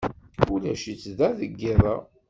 Ulac-itt 0.53 1.05
da 1.17 1.29
deg 1.39 1.51
yiḍ-a. 1.61 1.95